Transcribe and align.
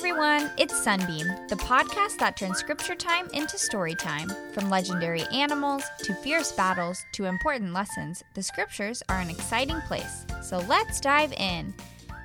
everyone, 0.00 0.50
it's 0.56 0.82
Sunbeam, 0.82 1.26
the 1.50 1.56
podcast 1.56 2.16
that 2.16 2.34
turns 2.34 2.56
scripture 2.56 2.94
time 2.94 3.28
into 3.34 3.58
story 3.58 3.94
time. 3.94 4.30
From 4.54 4.70
legendary 4.70 5.24
animals 5.24 5.84
to 6.04 6.14
fierce 6.14 6.52
battles 6.52 7.04
to 7.12 7.26
important 7.26 7.74
lessons, 7.74 8.22
the 8.34 8.42
scriptures 8.42 9.02
are 9.10 9.18
an 9.18 9.28
exciting 9.28 9.78
place. 9.82 10.24
So 10.42 10.60
let's 10.60 11.00
dive 11.00 11.34
in. 11.34 11.74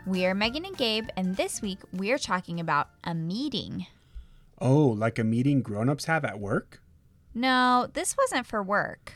We 0.06 0.26
are 0.26 0.34
Megan 0.34 0.64
and 0.64 0.78
Gabe, 0.78 1.10
and 1.18 1.36
this 1.36 1.62
week 1.62 1.80
we 1.92 2.14
are 2.14 2.18
talking 2.18 2.62
about 2.62 2.92
a 3.04 3.14
meeting. 3.14 3.88
Oh, 4.62 4.86
like 4.88 5.20
a 5.20 5.26
meeting 5.26 5.62
grown-ups 5.62 6.06
have 6.06 6.24
at 6.24 6.40
work? 6.40 6.82
No, 7.34 7.90
this 7.92 8.16
wasn't 8.18 8.48
for 8.48 8.64
work. 8.64 9.16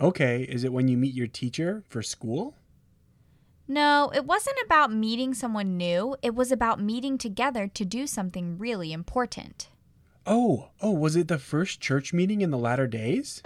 Okay, 0.00 0.42
is 0.42 0.64
it 0.64 0.72
when 0.72 0.88
you 0.88 0.96
meet 0.96 1.14
your 1.14 1.28
teacher 1.28 1.84
for 1.88 2.02
school? 2.02 2.56
No, 3.66 4.10
it 4.14 4.26
wasn't 4.26 4.56
about 4.64 4.92
meeting 4.92 5.32
someone 5.32 5.76
new. 5.76 6.16
It 6.22 6.34
was 6.34 6.52
about 6.52 6.80
meeting 6.80 7.16
together 7.16 7.66
to 7.68 7.84
do 7.84 8.06
something 8.06 8.58
really 8.58 8.92
important. 8.92 9.70
Oh, 10.26 10.70
oh, 10.80 10.92
was 10.92 11.16
it 11.16 11.28
the 11.28 11.38
first 11.38 11.80
church 11.80 12.12
meeting 12.12 12.42
in 12.42 12.50
the 12.50 12.58
latter 12.58 12.86
days? 12.86 13.42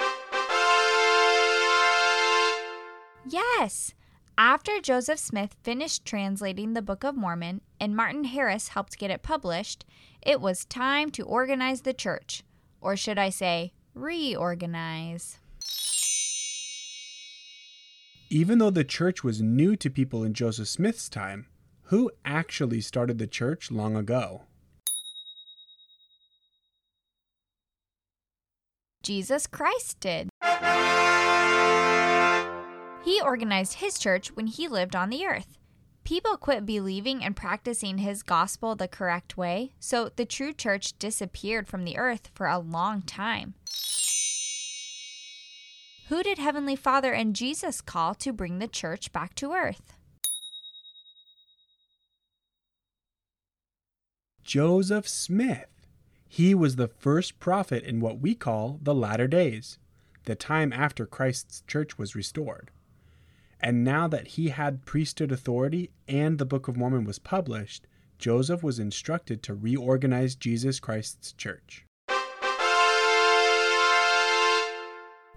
Yes. 3.29 3.95
After 4.37 4.81
Joseph 4.81 5.19
Smith 5.19 5.57
finished 5.63 6.05
translating 6.05 6.73
the 6.73 6.83
Book 6.83 7.05
of 7.05 7.17
Mormon 7.17 7.61
and 7.81 7.95
Martin 7.95 8.25
Harris 8.25 8.69
helped 8.69 8.99
get 8.99 9.11
it 9.11 9.23
published, 9.23 9.85
it 10.23 10.41
was 10.41 10.65
time 10.65 11.11
to 11.13 11.25
organize 11.25 11.83
the 11.83 11.95
church. 11.95 12.45
Or 12.81 12.97
should 12.97 13.19
I 13.19 13.31
say, 13.31 13.73
reorganize. 13.95 15.39
Even 18.31 18.59
though 18.59 18.71
the 18.71 18.85
church 18.85 19.25
was 19.25 19.41
new 19.41 19.75
to 19.77 19.89
people 19.89 20.23
in 20.23 20.35
Joseph 20.35 20.69
Smith's 20.69 21.09
time, 21.09 21.47
who 21.85 22.11
actually 22.27 22.83
started 22.83 23.17
the 23.17 23.27
church 23.27 23.71
long 23.71 23.97
ago? 23.97 24.43
Jesus 29.03 29.47
Christ 29.47 30.01
did. 30.01 30.29
He 33.03 33.23
organized 33.23 33.75
his 33.75 33.99
church 33.99 34.37
when 34.37 34.47
he 34.47 34.69
lived 34.69 34.95
on 34.95 35.09
the 35.09 35.25
earth. 35.25 35.57
People 36.05 36.37
quit 36.37 36.67
believing 36.67 37.25
and 37.25 37.35
practicing 37.35 37.99
his 37.99 38.23
gospel 38.23 38.75
the 38.75 38.89
correct 38.89 39.39
way, 39.39 39.73
so 39.81 40.11
the 40.17 40.27
true 40.27 40.53
church 40.53 40.99
disappeared 40.99 41.67
from 41.67 41.85
the 41.85 41.97
earth 41.97 42.31
for 42.35 42.47
a 42.47 42.59
long 42.59 43.01
time. 43.01 43.55
Who 46.09 46.23
did 46.23 46.39
Heavenly 46.39 46.75
Father 46.75 47.13
and 47.13 47.37
Jesus 47.37 47.83
call 47.83 48.15
to 48.15 48.33
bring 48.33 48.61
the 48.61 48.67
church 48.67 49.13
back 49.13 49.35
to 49.35 49.53
earth? 49.53 49.93
Joseph 54.43 55.07
Smith. 55.07 55.69
He 56.27 56.55
was 56.55 56.77
the 56.77 56.89
first 56.89 57.39
prophet 57.39 57.85
in 57.85 58.01
what 58.01 58.21
we 58.21 58.35
call 58.35 58.81
the 58.83 58.95
latter 58.95 59.29
days, 59.29 59.79
the 60.25 60.35
time 60.35 60.73
after 60.73 61.05
Christ's 61.05 61.63
church 61.67 61.99
was 61.99 62.17
restored. 62.17 62.71
And 63.61 63.85
now 63.85 64.09
that 64.09 64.29
he 64.29 64.49
had 64.49 64.87
priesthood 64.87 65.31
authority 65.31 65.91
and 66.09 66.39
the 66.39 66.47
Book 66.47 66.69
of 66.69 66.77
Mormon 66.79 67.05
was 67.05 67.19
published, 67.19 67.87
Joseph 68.19 68.63
was 68.63 68.79
instructed 68.79 69.43
to 69.43 69.55
reorganize 69.55 70.37
Jesus 70.37 70.81
Christ's 70.81 71.35
church. 71.35 71.85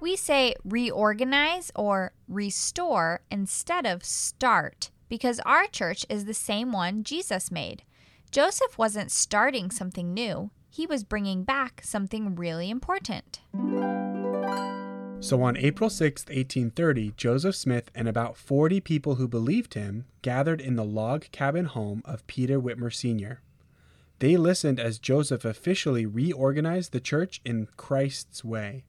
We 0.02 0.16
say 0.16 0.56
reorganize 0.66 1.72
or 1.76 2.14
restore 2.28 3.22
instead 3.30 3.86
of 3.86 4.04
start 4.04 4.90
because 5.10 5.40
our 5.42 5.68
church 5.68 6.08
is 6.10 6.26
the 6.26 6.34
same 6.34 6.72
one 6.72 7.04
Jesus 7.04 7.52
made. 7.52 7.84
Joseph 8.32 8.80
wasn't 8.80 9.12
starting 9.12 9.70
something 9.70 10.12
new, 10.12 10.50
he 10.72 10.88
was 10.88 11.04
bringing 11.04 11.44
back 11.44 11.82
something 11.84 12.36
really 12.36 12.72
important. 12.72 13.42
So 15.20 15.44
on 15.44 15.56
April 15.56 15.92
6, 15.92 16.24
1830, 16.24 17.14
Joseph 17.16 17.56
Smith 17.56 17.92
and 17.94 18.08
about 18.08 18.36
40 18.36 18.82
people 18.82 19.16
who 19.16 19.28
believed 19.28 19.76
him 19.76 20.06
gathered 20.24 20.62
in 20.62 20.78
the 20.78 20.84
log 20.84 21.26
cabin 21.32 21.66
home 21.66 22.02
of 22.06 22.26
Peter 22.26 22.60
Whitmer 22.60 22.92
Sr. 22.92 23.44
They 24.18 24.36
listened 24.36 24.80
as 24.80 24.98
Joseph 24.98 25.46
officially 25.46 26.08
reorganized 26.08 26.92
the 26.92 27.00
church 27.00 27.40
in 27.46 27.68
Christ's 27.78 28.44
way. 28.44 28.86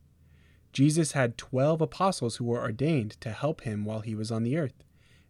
Jesus 0.72 1.12
had 1.12 1.36
12 1.36 1.80
apostles 1.82 2.36
who 2.36 2.46
were 2.46 2.60
ordained 2.60 3.12
to 3.20 3.30
help 3.30 3.62
him 3.62 3.84
while 3.84 4.00
he 4.00 4.14
was 4.14 4.30
on 4.30 4.42
the 4.42 4.56
earth. 4.56 4.84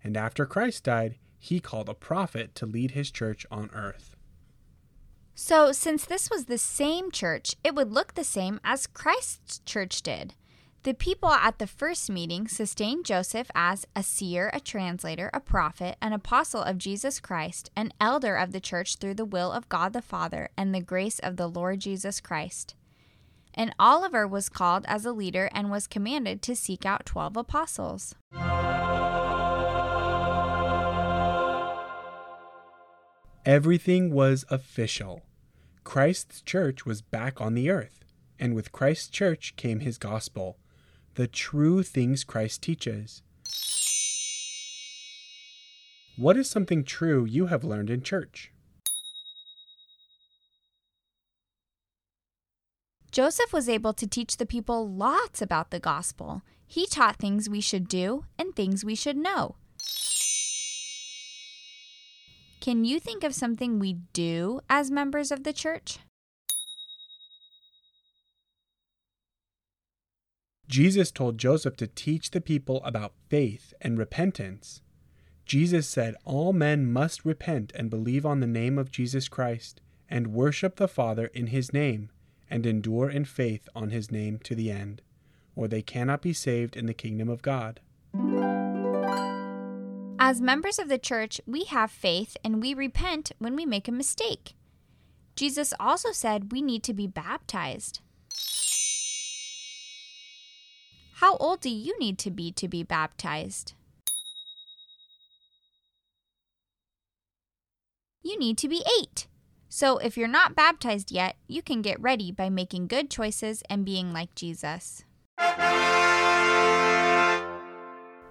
And 0.04 0.16
after 0.16 0.46
Christ 0.46 0.84
died, 0.84 1.16
he 1.38 1.58
called 1.58 1.88
a 1.88 1.94
prophet 1.94 2.54
to 2.56 2.66
lead 2.66 2.92
his 2.92 3.10
church 3.10 3.44
on 3.50 3.70
earth. 3.74 4.14
So, 5.34 5.72
since 5.72 6.04
this 6.04 6.30
was 6.30 6.44
the 6.44 6.58
same 6.58 7.10
church, 7.10 7.56
it 7.64 7.74
would 7.74 7.90
look 7.90 8.14
the 8.14 8.22
same 8.22 8.60
as 8.62 8.86
Christ's 8.86 9.60
church 9.64 10.02
did. 10.02 10.34
The 10.84 10.94
people 10.94 11.30
at 11.30 11.58
the 11.58 11.66
first 11.66 12.10
meeting 12.10 12.48
sustained 12.48 13.04
Joseph 13.04 13.50
as 13.54 13.86
a 13.94 14.02
seer, 14.02 14.50
a 14.52 14.60
translator, 14.60 15.30
a 15.32 15.40
prophet, 15.40 15.96
an 16.02 16.12
apostle 16.12 16.62
of 16.62 16.76
Jesus 16.76 17.20
Christ, 17.20 17.70
an 17.76 17.92
elder 18.00 18.36
of 18.36 18.52
the 18.52 18.60
church 18.60 18.96
through 18.96 19.14
the 19.14 19.24
will 19.24 19.52
of 19.52 19.68
God 19.68 19.92
the 19.92 20.02
Father 20.02 20.50
and 20.56 20.74
the 20.74 20.80
grace 20.80 21.18
of 21.20 21.36
the 21.36 21.48
Lord 21.48 21.80
Jesus 21.80 22.20
Christ. 22.20 22.74
And 23.54 23.74
Oliver 23.78 24.26
was 24.26 24.48
called 24.48 24.84
as 24.86 25.04
a 25.04 25.12
leader 25.12 25.48
and 25.52 25.70
was 25.70 25.86
commanded 25.86 26.42
to 26.42 26.56
seek 26.56 26.86
out 26.86 27.04
12 27.06 27.36
apostles. 27.36 28.14
Everything 33.44 34.12
was 34.12 34.44
official. 34.50 35.22
Christ's 35.82 36.40
church 36.42 36.86
was 36.86 37.02
back 37.02 37.40
on 37.40 37.54
the 37.54 37.70
earth, 37.70 38.04
and 38.38 38.54
with 38.54 38.70
Christ's 38.70 39.08
church 39.08 39.56
came 39.56 39.80
his 39.80 39.98
gospel, 39.98 40.58
the 41.14 41.26
true 41.26 41.82
things 41.82 42.22
Christ 42.22 42.62
teaches. 42.62 43.22
What 46.16 46.36
is 46.36 46.48
something 46.48 46.84
true 46.84 47.24
you 47.24 47.46
have 47.46 47.64
learned 47.64 47.90
in 47.90 48.02
church? 48.02 48.51
Joseph 53.12 53.52
was 53.52 53.68
able 53.68 53.92
to 53.92 54.06
teach 54.06 54.38
the 54.38 54.46
people 54.46 54.90
lots 54.90 55.42
about 55.42 55.70
the 55.70 55.78
gospel. 55.78 56.40
He 56.66 56.86
taught 56.86 57.16
things 57.16 57.46
we 57.46 57.60
should 57.60 57.86
do 57.86 58.24
and 58.38 58.56
things 58.56 58.86
we 58.86 58.94
should 58.94 59.18
know. 59.18 59.56
Can 62.62 62.86
you 62.86 62.98
think 62.98 63.22
of 63.22 63.34
something 63.34 63.78
we 63.78 63.98
do 64.14 64.60
as 64.70 64.90
members 64.90 65.30
of 65.30 65.44
the 65.44 65.52
church? 65.52 65.98
Jesus 70.66 71.10
told 71.10 71.36
Joseph 71.36 71.76
to 71.76 71.86
teach 71.86 72.30
the 72.30 72.40
people 72.40 72.82
about 72.82 73.12
faith 73.28 73.74
and 73.82 73.98
repentance. 73.98 74.80
Jesus 75.44 75.86
said 75.86 76.14
all 76.24 76.54
men 76.54 76.90
must 76.90 77.26
repent 77.26 77.72
and 77.74 77.90
believe 77.90 78.24
on 78.24 78.40
the 78.40 78.46
name 78.46 78.78
of 78.78 78.90
Jesus 78.90 79.28
Christ 79.28 79.82
and 80.08 80.32
worship 80.32 80.76
the 80.76 80.88
Father 80.88 81.26
in 81.26 81.48
his 81.48 81.74
name 81.74 82.08
and 82.52 82.66
endure 82.66 83.08
in 83.08 83.24
faith 83.24 83.66
on 83.74 83.88
his 83.88 84.12
name 84.12 84.38
to 84.44 84.54
the 84.54 84.70
end, 84.70 85.00
or 85.56 85.66
they 85.66 85.80
cannot 85.80 86.20
be 86.20 86.34
saved 86.34 86.76
in 86.76 86.84
the 86.84 86.92
kingdom 86.92 87.30
of 87.30 87.40
God. 87.40 87.80
As 90.18 90.42
members 90.42 90.78
of 90.78 90.88
the 90.88 90.98
church, 90.98 91.40
we 91.46 91.64
have 91.64 91.90
faith 91.90 92.36
and 92.44 92.60
we 92.60 92.74
repent 92.74 93.32
when 93.38 93.56
we 93.56 93.64
make 93.64 93.88
a 93.88 93.92
mistake. 93.92 94.52
Jesus 95.34 95.72
also 95.80 96.12
said 96.12 96.52
we 96.52 96.60
need 96.60 96.82
to 96.84 96.92
be 96.92 97.06
baptized. 97.06 98.00
How 101.14 101.36
old 101.36 101.62
do 101.62 101.70
you 101.70 101.98
need 101.98 102.18
to 102.18 102.30
be 102.30 102.52
to 102.52 102.68
be 102.68 102.82
baptized? 102.82 103.72
You 108.22 108.38
need 108.38 108.58
to 108.58 108.68
be 108.68 108.84
eight. 109.00 109.26
So 109.74 109.96
if 109.96 110.18
you're 110.18 110.28
not 110.28 110.54
baptized 110.54 111.10
yet, 111.10 111.36
you 111.48 111.62
can 111.62 111.80
get 111.80 111.98
ready 111.98 112.30
by 112.30 112.50
making 112.50 112.88
good 112.88 113.08
choices 113.08 113.62
and 113.70 113.86
being 113.86 114.12
like 114.12 114.34
Jesus. 114.34 115.02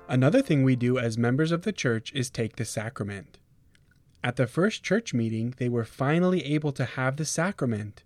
Another 0.07 0.43
thing 0.43 0.61
we 0.61 0.75
do 0.75 0.99
as 0.99 1.17
members 1.17 1.51
of 1.51 1.63
the 1.63 1.71
church 1.71 2.13
is 2.13 2.29
take 2.29 2.57
the 2.57 2.63
sacrament. 2.63 3.39
At 4.23 4.35
the 4.35 4.45
first 4.45 4.83
church 4.83 5.15
meeting, 5.15 5.55
they 5.57 5.67
were 5.67 5.83
finally 5.83 6.45
able 6.45 6.71
to 6.73 6.85
have 6.85 7.17
the 7.17 7.25
sacrament. 7.25 8.03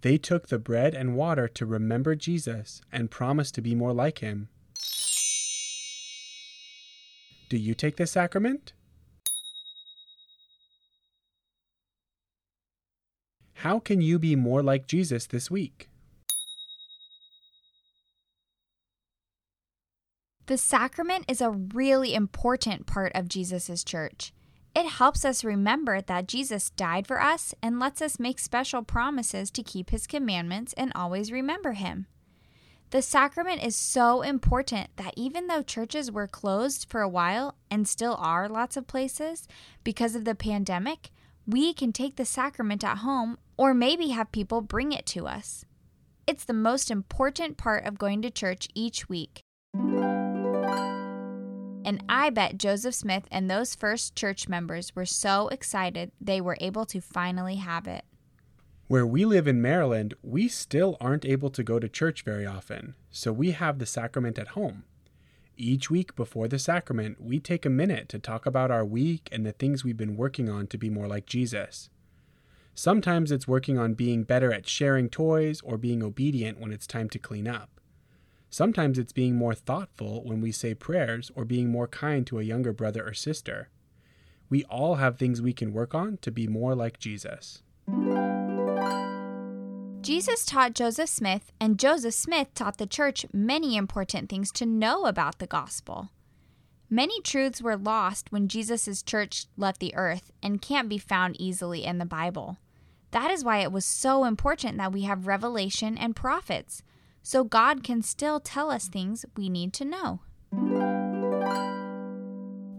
They 0.00 0.18
took 0.18 0.48
the 0.48 0.58
bread 0.58 0.94
and 0.94 1.14
water 1.14 1.46
to 1.46 1.64
remember 1.64 2.16
Jesus 2.16 2.82
and 2.90 3.08
promise 3.08 3.52
to 3.52 3.62
be 3.62 3.76
more 3.76 3.92
like 3.92 4.18
him. 4.18 4.48
Do 7.48 7.56
you 7.56 7.74
take 7.74 7.98
the 7.98 8.06
sacrament? 8.08 8.72
How 13.64 13.78
can 13.78 14.02
you 14.02 14.18
be 14.18 14.36
more 14.36 14.62
like 14.62 14.86
Jesus 14.86 15.24
this 15.24 15.50
week? 15.50 15.88
The 20.44 20.58
sacrament 20.58 21.24
is 21.28 21.40
a 21.40 21.50
really 21.50 22.14
important 22.14 22.86
part 22.86 23.12
of 23.14 23.26
Jesus' 23.26 23.82
church. 23.82 24.34
It 24.76 24.84
helps 24.84 25.24
us 25.24 25.44
remember 25.44 26.02
that 26.02 26.28
Jesus 26.28 26.68
died 26.68 27.06
for 27.06 27.22
us 27.22 27.54
and 27.62 27.80
lets 27.80 28.02
us 28.02 28.20
make 28.20 28.38
special 28.38 28.82
promises 28.82 29.50
to 29.52 29.62
keep 29.62 29.88
his 29.88 30.06
commandments 30.06 30.74
and 30.74 30.92
always 30.94 31.32
remember 31.32 31.72
him. 31.72 32.06
The 32.90 33.00
sacrament 33.00 33.64
is 33.64 33.74
so 33.74 34.20
important 34.20 34.90
that 34.96 35.14
even 35.16 35.46
though 35.46 35.62
churches 35.62 36.12
were 36.12 36.28
closed 36.28 36.84
for 36.90 37.00
a 37.00 37.08
while 37.08 37.56
and 37.70 37.88
still 37.88 38.16
are 38.20 38.46
lots 38.46 38.76
of 38.76 38.86
places 38.86 39.48
because 39.84 40.14
of 40.14 40.26
the 40.26 40.34
pandemic, 40.34 41.12
we 41.46 41.72
can 41.72 41.92
take 41.92 42.16
the 42.16 42.26
sacrament 42.26 42.84
at 42.84 42.98
home 42.98 43.38
or 43.56 43.74
maybe 43.74 44.08
have 44.08 44.32
people 44.32 44.60
bring 44.60 44.92
it 44.92 45.06
to 45.06 45.26
us. 45.26 45.64
It's 46.26 46.44
the 46.44 46.52
most 46.52 46.90
important 46.90 47.56
part 47.56 47.84
of 47.86 47.98
going 47.98 48.22
to 48.22 48.30
church 48.30 48.68
each 48.74 49.08
week. 49.08 49.40
And 51.84 52.02
I 52.08 52.30
bet 52.30 52.56
Joseph 52.56 52.94
Smith 52.94 53.24
and 53.30 53.50
those 53.50 53.74
first 53.74 54.16
church 54.16 54.48
members 54.48 54.96
were 54.96 55.04
so 55.04 55.48
excited 55.48 56.12
they 56.20 56.40
were 56.40 56.56
able 56.60 56.86
to 56.86 57.00
finally 57.00 57.56
have 57.56 57.86
it. 57.86 58.04
Where 58.86 59.06
we 59.06 59.24
live 59.24 59.46
in 59.46 59.60
Maryland, 59.60 60.14
we 60.22 60.48
still 60.48 60.96
aren't 61.00 61.24
able 61.24 61.50
to 61.50 61.62
go 61.62 61.78
to 61.78 61.88
church 61.88 62.22
very 62.22 62.46
often, 62.46 62.94
so 63.10 63.32
we 63.32 63.52
have 63.52 63.78
the 63.78 63.86
sacrament 63.86 64.38
at 64.38 64.48
home. 64.48 64.84
Each 65.56 65.90
week 65.90 66.16
before 66.16 66.48
the 66.48 66.58
sacrament, 66.58 67.20
we 67.20 67.38
take 67.38 67.64
a 67.64 67.70
minute 67.70 68.08
to 68.10 68.18
talk 68.18 68.44
about 68.44 68.70
our 68.70 68.84
week 68.84 69.28
and 69.30 69.44
the 69.44 69.52
things 69.52 69.84
we've 69.84 69.96
been 69.96 70.16
working 70.16 70.48
on 70.48 70.66
to 70.68 70.78
be 70.78 70.90
more 70.90 71.06
like 71.06 71.26
Jesus. 71.26 71.90
Sometimes 72.74 73.30
it's 73.30 73.46
working 73.46 73.78
on 73.78 73.94
being 73.94 74.24
better 74.24 74.52
at 74.52 74.68
sharing 74.68 75.08
toys 75.08 75.60
or 75.62 75.78
being 75.78 76.02
obedient 76.02 76.58
when 76.58 76.72
it's 76.72 76.86
time 76.86 77.08
to 77.10 77.18
clean 77.18 77.46
up. 77.46 77.80
Sometimes 78.50 78.98
it's 78.98 79.12
being 79.12 79.36
more 79.36 79.54
thoughtful 79.54 80.22
when 80.24 80.40
we 80.40 80.50
say 80.52 80.74
prayers 80.74 81.30
or 81.34 81.44
being 81.44 81.70
more 81.70 81.86
kind 81.86 82.26
to 82.26 82.38
a 82.38 82.44
younger 82.44 82.72
brother 82.72 83.06
or 83.06 83.14
sister. 83.14 83.68
We 84.48 84.64
all 84.64 84.96
have 84.96 85.18
things 85.18 85.40
we 85.40 85.52
can 85.52 85.72
work 85.72 85.94
on 85.94 86.18
to 86.18 86.30
be 86.30 86.46
more 86.46 86.74
like 86.74 86.98
Jesus. 86.98 87.62
Jesus 90.02 90.44
taught 90.44 90.74
Joseph 90.74 91.08
Smith, 91.08 91.50
and 91.58 91.78
Joseph 91.78 92.14
Smith 92.14 92.48
taught 92.54 92.76
the 92.78 92.86
church 92.86 93.24
many 93.32 93.76
important 93.76 94.28
things 94.28 94.52
to 94.52 94.66
know 94.66 95.06
about 95.06 95.38
the 95.38 95.46
gospel. 95.46 96.10
Many 96.90 97.20
truths 97.22 97.62
were 97.62 97.76
lost 97.76 98.30
when 98.30 98.46
Jesus' 98.46 99.02
church 99.02 99.46
left 99.56 99.80
the 99.80 99.94
earth 99.94 100.30
and 100.42 100.60
can't 100.60 100.88
be 100.88 100.98
found 100.98 101.40
easily 101.40 101.84
in 101.84 101.98
the 101.98 102.04
Bible. 102.04 102.58
That 103.14 103.30
is 103.30 103.44
why 103.44 103.58
it 103.58 103.70
was 103.70 103.84
so 103.84 104.24
important 104.24 104.76
that 104.78 104.92
we 104.92 105.02
have 105.02 105.28
revelation 105.28 105.96
and 105.96 106.16
prophets 106.16 106.82
so 107.22 107.44
God 107.44 107.84
can 107.84 108.02
still 108.02 108.40
tell 108.40 108.72
us 108.72 108.88
things 108.88 109.24
we 109.36 109.48
need 109.48 109.72
to 109.74 109.84
know. 109.84 110.18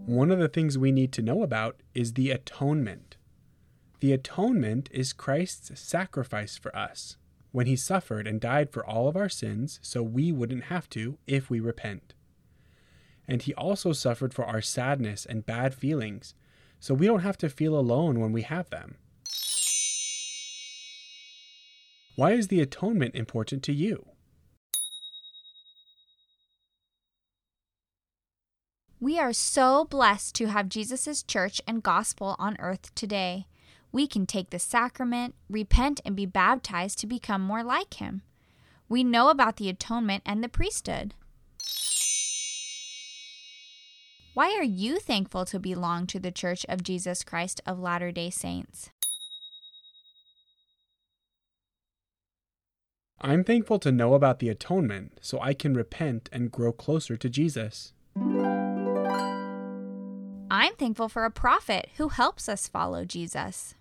One 0.04 0.30
of 0.30 0.38
the 0.38 0.50
things 0.52 0.76
we 0.76 0.92
need 0.92 1.10
to 1.12 1.22
know 1.22 1.42
about 1.42 1.80
is 1.94 2.12
the 2.12 2.30
atonement. 2.30 3.16
The 4.00 4.12
atonement 4.12 4.90
is 4.92 5.14
Christ's 5.14 5.80
sacrifice 5.80 6.58
for 6.58 6.76
us 6.76 7.16
when 7.50 7.66
he 7.66 7.74
suffered 7.74 8.26
and 8.26 8.38
died 8.38 8.68
for 8.70 8.84
all 8.84 9.08
of 9.08 9.16
our 9.16 9.30
sins 9.30 9.80
so 9.80 10.02
we 10.02 10.32
wouldn't 10.32 10.64
have 10.64 10.90
to 10.90 11.16
if 11.26 11.48
we 11.48 11.60
repent. 11.60 12.12
And 13.26 13.40
he 13.40 13.54
also 13.54 13.94
suffered 13.94 14.34
for 14.34 14.44
our 14.44 14.60
sadness 14.60 15.24
and 15.24 15.46
bad 15.46 15.74
feelings 15.74 16.34
so 16.78 16.92
we 16.92 17.06
don't 17.06 17.20
have 17.20 17.38
to 17.38 17.48
feel 17.48 17.74
alone 17.74 18.20
when 18.20 18.32
we 18.32 18.42
have 18.42 18.68
them. 18.68 18.96
Why 22.16 22.32
is 22.32 22.48
the 22.48 22.62
atonement 22.62 23.14
important 23.14 23.62
to 23.64 23.74
you? 23.74 24.06
We 28.98 29.18
are 29.18 29.34
so 29.34 29.84
blessed 29.84 30.34
to 30.36 30.46
have 30.46 30.70
Jesus' 30.70 31.22
church 31.22 31.60
and 31.66 31.82
gospel 31.82 32.34
on 32.38 32.56
earth 32.58 32.94
today. 32.94 33.46
We 33.92 34.06
can 34.06 34.24
take 34.24 34.48
the 34.48 34.58
sacrament, 34.58 35.34
repent, 35.50 36.00
and 36.06 36.16
be 36.16 36.24
baptized 36.24 36.98
to 37.00 37.06
become 37.06 37.42
more 37.42 37.62
like 37.62 37.94
him. 37.94 38.22
We 38.88 39.04
know 39.04 39.28
about 39.28 39.56
the 39.56 39.68
atonement 39.68 40.22
and 40.24 40.42
the 40.42 40.48
priesthood. 40.48 41.12
Why 44.32 44.56
are 44.56 44.64
you 44.64 44.98
thankful 44.98 45.44
to 45.46 45.58
belong 45.58 46.06
to 46.06 46.18
the 46.18 46.32
Church 46.32 46.64
of 46.66 46.82
Jesus 46.82 47.22
Christ 47.22 47.60
of 47.66 47.78
Latter 47.78 48.10
day 48.10 48.30
Saints? 48.30 48.90
I'm 53.20 53.44
thankful 53.44 53.78
to 53.80 53.92
know 53.92 54.14
about 54.14 54.40
the 54.40 54.48
atonement 54.48 55.18
so 55.22 55.40
I 55.40 55.54
can 55.54 55.74
repent 55.74 56.28
and 56.32 56.52
grow 56.52 56.72
closer 56.72 57.16
to 57.16 57.28
Jesus. 57.30 57.92
I'm 60.50 60.74
thankful 60.78 61.08
for 61.08 61.24
a 61.24 61.30
prophet 61.30 61.88
who 61.96 62.08
helps 62.08 62.48
us 62.48 62.68
follow 62.68 63.04
Jesus. 63.04 63.74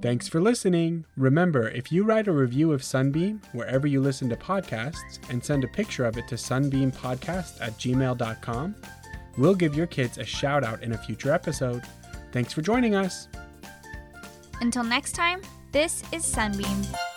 Thanks 0.00 0.28
for 0.28 0.40
listening. 0.40 1.04
Remember, 1.16 1.68
if 1.68 1.90
you 1.90 2.04
write 2.04 2.28
a 2.28 2.32
review 2.32 2.72
of 2.72 2.84
Sunbeam 2.84 3.42
wherever 3.52 3.86
you 3.86 4.00
listen 4.00 4.28
to 4.28 4.36
podcasts 4.36 5.18
and 5.28 5.44
send 5.44 5.64
a 5.64 5.68
picture 5.68 6.04
of 6.04 6.16
it 6.16 6.28
to 6.28 6.36
sunbeampodcast 6.36 7.60
at 7.60 7.72
gmail.com, 7.72 8.76
we'll 9.36 9.54
give 9.54 9.74
your 9.74 9.88
kids 9.88 10.18
a 10.18 10.24
shout 10.24 10.62
out 10.62 10.82
in 10.82 10.92
a 10.92 10.98
future 10.98 11.32
episode. 11.32 11.82
Thanks 12.32 12.52
for 12.52 12.62
joining 12.62 12.94
us. 12.94 13.28
Until 14.60 14.84
next 14.84 15.12
time, 15.12 15.42
this 15.72 16.02
is 16.12 16.24
Sunbeam. 16.24 17.07